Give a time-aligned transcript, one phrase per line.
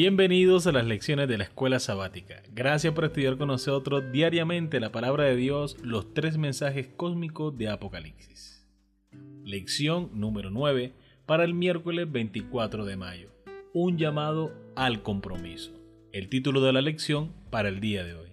[0.00, 2.40] Bienvenidos a las lecciones de la escuela sabática.
[2.54, 7.68] Gracias por estudiar con nosotros diariamente la palabra de Dios, los tres mensajes cósmicos de
[7.68, 8.64] Apocalipsis.
[9.42, 10.92] Lección número 9
[11.26, 13.30] para el miércoles 24 de mayo.
[13.72, 15.72] Un llamado al compromiso.
[16.12, 18.28] El título de la lección para el día de hoy.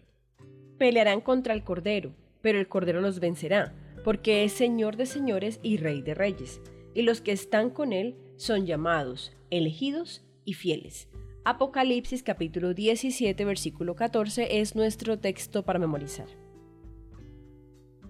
[0.77, 2.11] Pelearán contra el Cordero,
[2.43, 6.61] pero el Cordero los vencerá, porque es Señor de señores y Rey de reyes,
[6.93, 11.09] y los que están con él son llamados, elegidos y fieles.
[11.47, 16.25] Apocalipsis capítulo 17 versículo 14 es nuestro texto para memorizar.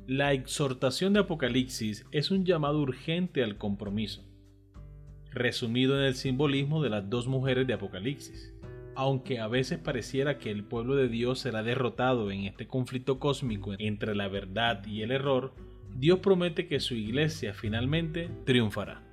[0.08, 4.24] La exhortación de Apocalipsis es un llamado urgente al compromiso,
[5.32, 8.54] resumido en el simbolismo de las dos mujeres de Apocalipsis.
[8.96, 13.74] Aunque a veces pareciera que el pueblo de Dios será derrotado en este conflicto cósmico
[13.80, 15.54] entre la verdad y el error,
[15.94, 19.04] Dios promete que su iglesia finalmente triunfará.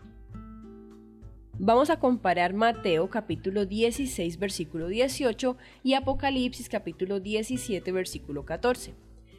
[1.58, 8.94] Vamos a comparar Mateo capítulo 16 versículo 18 y Apocalipsis capítulo 17 versículo 14.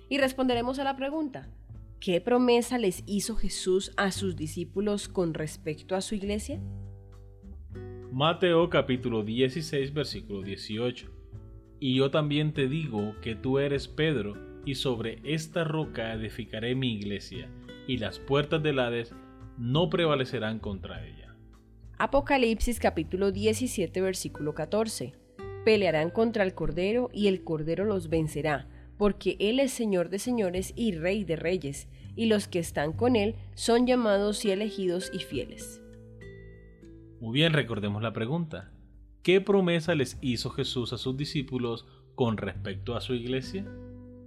[0.10, 1.50] Y responderemos a la pregunta,
[2.00, 6.62] ¿qué promesa les hizo Jesús a sus discípulos con respecto a su iglesia?
[8.12, 11.10] Mateo capítulo 16 versículo 18.
[11.80, 16.94] Y yo también te digo que tú eres Pedro, y sobre esta roca edificaré mi
[16.94, 17.50] iglesia,
[17.88, 19.14] y las puertas del Hades
[19.58, 21.23] no prevalecerán contra ella.
[22.00, 25.14] Apocalipsis capítulo 17 versículo 14.
[25.64, 30.74] Pelearán contra el Cordero y el Cordero los vencerá, porque Él es Señor de señores
[30.76, 35.20] y Rey de reyes, y los que están con Él son llamados y elegidos y
[35.20, 35.82] fieles.
[37.22, 38.72] Muy bien, recordemos la pregunta.
[39.22, 43.66] ¿Qué promesa les hizo Jesús a sus discípulos con respecto a su iglesia?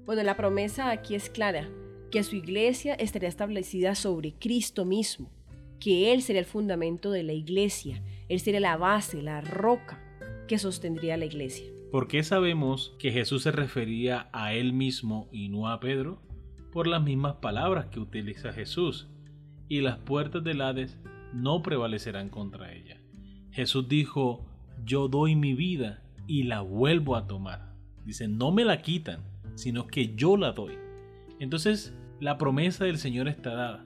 [0.06, 1.68] Bueno, la promesa aquí es clara,
[2.12, 5.35] que su iglesia estaría establecida sobre Cristo mismo
[5.80, 10.02] que Él sería el fundamento de la iglesia, Él sería la base, la roca
[10.48, 11.66] que sostendría la iglesia.
[11.90, 16.20] ¿Por qué sabemos que Jesús se refería a Él mismo y no a Pedro?
[16.72, 19.08] Por las mismas palabras que utiliza Jesús,
[19.68, 20.98] y las puertas del Hades
[21.32, 23.00] no prevalecerán contra ella.
[23.50, 24.44] Jesús dijo,
[24.84, 27.74] yo doy mi vida y la vuelvo a tomar.
[28.04, 29.20] Dice, no me la quitan,
[29.54, 30.74] sino que yo la doy.
[31.40, 33.85] Entonces, la promesa del Señor está dada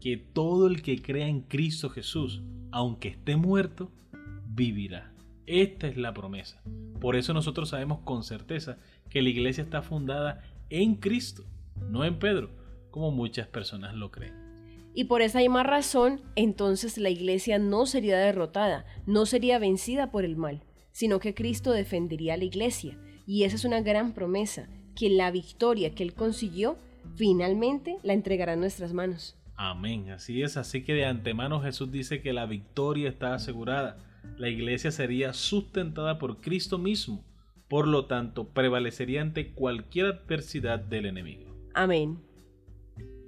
[0.00, 3.90] que todo el que crea en Cristo Jesús, aunque esté muerto,
[4.48, 5.12] vivirá.
[5.46, 6.60] Esta es la promesa.
[7.00, 8.78] Por eso nosotros sabemos con certeza
[9.10, 11.44] que la iglesia está fundada en Cristo,
[11.88, 12.50] no en Pedro,
[12.90, 14.34] como muchas personas lo creen.
[14.94, 20.24] Y por esa misma razón, entonces la iglesia no sería derrotada, no sería vencida por
[20.24, 22.98] el mal, sino que Cristo defendería a la iglesia.
[23.26, 26.78] Y esa es una gran promesa, que la victoria que Él consiguió,
[27.14, 29.36] finalmente la entregará en nuestras manos.
[29.56, 33.98] Amén, así es, así que de antemano Jesús dice que la victoria está asegurada.
[34.36, 37.24] La iglesia sería sustentada por Cristo mismo,
[37.68, 41.56] por lo tanto prevalecería ante cualquier adversidad del enemigo.
[41.74, 42.18] Amén.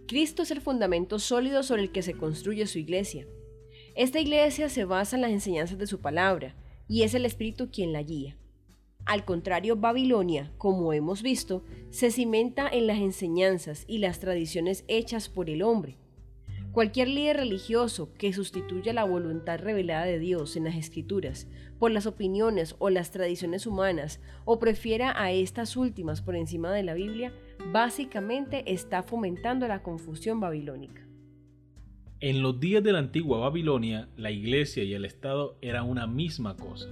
[0.06, 3.27] Cristo es el fundamento sólido sobre el que se construye su iglesia.
[3.95, 6.55] Esta iglesia se basa en las enseñanzas de su palabra,
[6.89, 8.37] y es el Espíritu quien la guía.
[9.05, 15.28] Al contrario, Babilonia, como hemos visto, se cimenta en las enseñanzas y las tradiciones hechas
[15.28, 15.97] por el hombre,
[16.73, 21.49] Cualquier líder religioso que sustituya la voluntad revelada de Dios en las escrituras
[21.79, 26.83] por las opiniones o las tradiciones humanas o prefiera a estas últimas por encima de
[26.83, 27.33] la Biblia,
[27.73, 31.07] básicamente está fomentando la confusión babilónica.
[32.21, 36.57] En los días de la antigua Babilonia, la iglesia y el Estado eran una misma
[36.57, 36.89] cosa.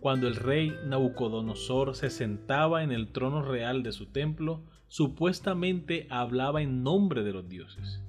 [0.00, 6.62] Cuando el rey Nabucodonosor se sentaba en el trono real de su templo, supuestamente hablaba
[6.62, 8.02] en nombre de los dioses.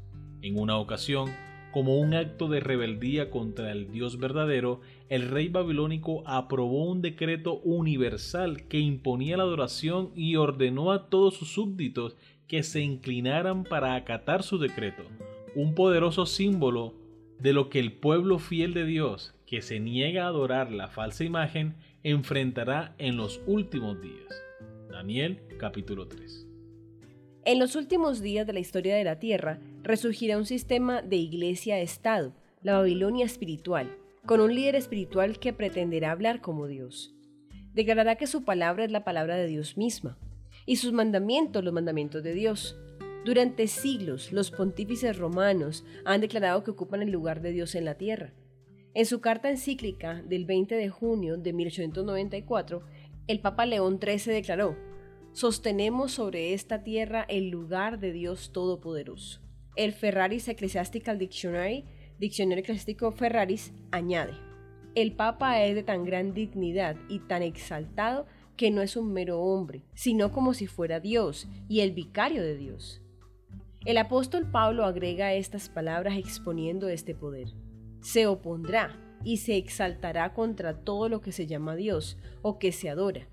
[0.48, 1.30] En una ocasión,
[1.74, 4.80] como un acto de rebeldía contra el Dios verdadero,
[5.10, 11.34] el rey babilónico aprobó un decreto universal que imponía la adoración y ordenó a todos
[11.34, 12.16] sus súbditos
[12.48, 15.04] que se inclinaran para acatar su decreto,
[15.54, 16.94] un poderoso símbolo
[17.42, 21.26] de lo que el pueblo fiel de Dios, que se niega a adorar la falsa
[21.26, 24.34] imagen, enfrentará en los últimos días.
[24.90, 26.48] Daniel capítulo 3.
[27.48, 32.34] En los últimos días de la historia de la Tierra resurgirá un sistema de iglesia-estado,
[32.62, 33.90] la Babilonia espiritual,
[34.26, 37.16] con un líder espiritual que pretenderá hablar como Dios.
[37.74, 40.20] Declarará que su palabra es la palabra de Dios misma
[40.66, 42.78] y sus mandamientos los mandamientos de Dios.
[43.24, 47.96] Durante siglos, los pontífices romanos han declarado que ocupan el lugar de Dios en la
[47.96, 48.34] tierra.
[48.94, 52.84] En su carta encíclica del 20 de junio de 1894,
[53.28, 54.76] el Papa León XIII declaró,
[55.32, 59.47] sostenemos sobre esta tierra el lugar de Dios Todopoderoso.
[59.78, 61.86] El Ferraris Ecclesiastical Dictionary,
[62.18, 64.34] Diccionario Eclesiástico Ferraris, añade,
[64.96, 68.26] el Papa es de tan gran dignidad y tan exaltado
[68.56, 72.58] que no es un mero hombre, sino como si fuera Dios y el vicario de
[72.58, 73.04] Dios.
[73.86, 77.50] El apóstol Pablo agrega estas palabras exponiendo este poder.
[78.02, 82.90] Se opondrá y se exaltará contra todo lo que se llama Dios o que se
[82.90, 83.28] adora,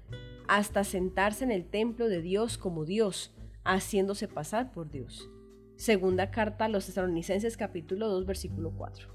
[0.47, 3.33] hasta sentarse en el templo de Dios como Dios,
[3.65, 5.31] haciéndose pasar por Dios.
[5.77, 9.09] Segunda carta a los tesalonicenses capítulo 2 versículo 4.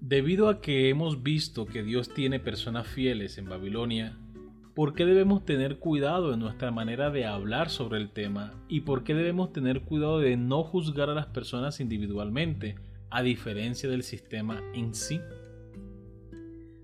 [0.00, 4.18] Debido a que hemos visto que Dios tiene personas fieles en Babilonia,
[4.74, 8.60] ¿por qué debemos tener cuidado en nuestra manera de hablar sobre el tema?
[8.66, 12.74] ¿Y por qué debemos tener cuidado de no juzgar a las personas individualmente,
[13.08, 15.20] a diferencia del sistema en sí?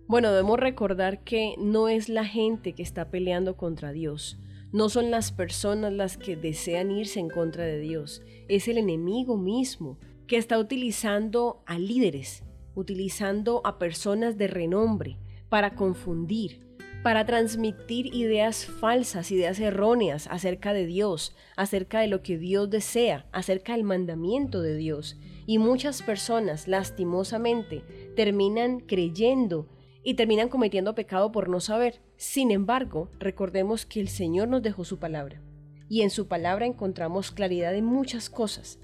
[0.06, 4.38] Bueno, debemos recordar que no es la gente que está peleando contra Dios,
[4.76, 9.38] no son las personas las que desean irse en contra de Dios, es el enemigo
[9.38, 12.44] mismo que está utilizando a líderes,
[12.74, 15.16] utilizando a personas de renombre
[15.48, 16.60] para confundir,
[17.02, 23.26] para transmitir ideas falsas, ideas erróneas acerca de Dios, acerca de lo que Dios desea,
[23.32, 25.16] acerca del mandamiento de Dios.
[25.46, 27.82] Y muchas personas, lastimosamente,
[28.14, 29.70] terminan creyendo
[30.06, 32.00] y terminan cometiendo pecado por no saber.
[32.16, 35.42] Sin embargo, recordemos que el Señor nos dejó su palabra
[35.88, 38.78] y en su palabra encontramos claridad en muchas cosas.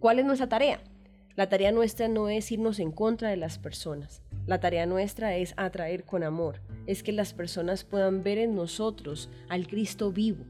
[0.00, 0.82] ¿Cuál es nuestra tarea?
[1.34, 4.20] La tarea nuestra no es irnos en contra de las personas.
[4.46, 9.30] La tarea nuestra es atraer con amor, es que las personas puedan ver en nosotros
[9.48, 10.44] al Cristo vivo,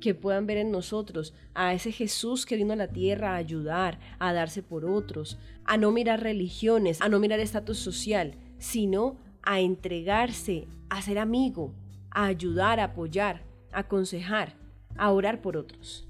[0.00, 3.98] que puedan ver en nosotros a ese Jesús que vino a la tierra a ayudar,
[4.20, 9.60] a darse por otros, a no mirar religiones, a no mirar estatus social, sino a
[9.60, 11.74] entregarse, a ser amigo,
[12.10, 13.42] a ayudar, a apoyar,
[13.72, 14.54] a aconsejar,
[14.96, 16.06] a orar por otros.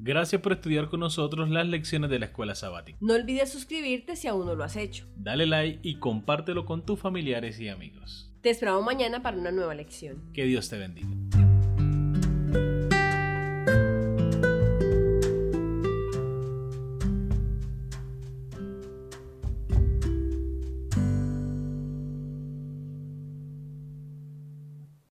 [0.00, 2.98] Gracias por estudiar con nosotros las lecciones de la escuela sabática.
[3.00, 5.06] No olvides suscribirte si aún no lo has hecho.
[5.16, 8.32] Dale like y compártelo con tus familiares y amigos.
[8.40, 10.22] Te esperamos mañana para una nueva lección.
[10.32, 11.08] Que Dios te bendiga.